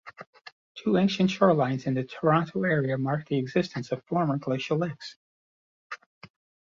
Two 0.73 0.97
ancient 0.97 1.29
shorelines 1.29 1.85
in 1.85 1.93
the 1.93 2.03
Toronto 2.03 2.63
area 2.63 2.97
mark 2.97 3.27
the 3.27 3.37
existence 3.37 3.91
of 3.91 4.03
former 4.05 4.39
glacial 4.39 4.79
lakes. 4.79 5.15